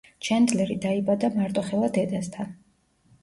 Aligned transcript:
ჩენდლერი 0.27 0.77
დაიბადა 0.85 1.29
მარტოხელა 1.35 1.91
დედასთან. 1.99 2.49